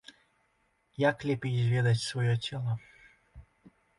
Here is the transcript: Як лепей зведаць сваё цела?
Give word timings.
Як 1.09 1.17
лепей 1.31 1.53
зведаць 1.59 2.05
сваё 2.07 2.33
цела? 2.45 2.73